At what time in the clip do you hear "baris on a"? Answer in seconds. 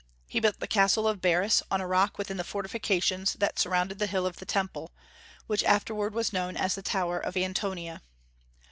1.21-1.85